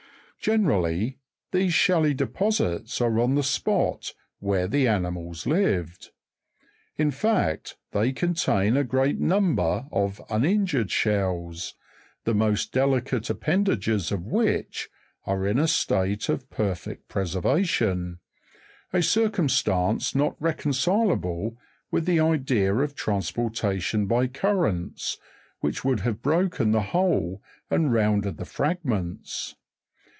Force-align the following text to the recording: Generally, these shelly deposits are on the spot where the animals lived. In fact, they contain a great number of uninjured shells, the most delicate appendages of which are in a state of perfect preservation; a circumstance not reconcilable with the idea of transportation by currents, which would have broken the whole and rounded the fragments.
Generally, 0.43 1.19
these 1.51 1.71
shelly 1.71 2.15
deposits 2.15 2.99
are 2.99 3.19
on 3.19 3.35
the 3.35 3.43
spot 3.43 4.15
where 4.39 4.67
the 4.67 4.87
animals 4.87 5.45
lived. 5.45 6.09
In 6.97 7.11
fact, 7.11 7.77
they 7.91 8.11
contain 8.11 8.75
a 8.75 8.83
great 8.83 9.19
number 9.19 9.85
of 9.91 10.19
uninjured 10.31 10.89
shells, 10.89 11.75
the 12.23 12.33
most 12.33 12.71
delicate 12.73 13.29
appendages 13.29 14.11
of 14.11 14.23
which 14.25 14.89
are 15.27 15.45
in 15.45 15.59
a 15.59 15.67
state 15.67 16.27
of 16.27 16.49
perfect 16.49 17.07
preservation; 17.07 18.17
a 18.91 19.03
circumstance 19.03 20.15
not 20.15 20.35
reconcilable 20.41 21.55
with 21.91 22.07
the 22.07 22.19
idea 22.19 22.73
of 22.73 22.95
transportation 22.95 24.07
by 24.07 24.25
currents, 24.25 25.19
which 25.59 25.85
would 25.85 25.99
have 25.99 26.23
broken 26.23 26.71
the 26.71 26.81
whole 26.81 27.43
and 27.69 27.93
rounded 27.93 28.37
the 28.37 28.45
fragments. 28.45 29.55